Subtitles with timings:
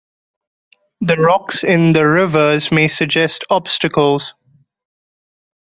[1.01, 4.33] The rocks in the "rivers" may suggest obstacles.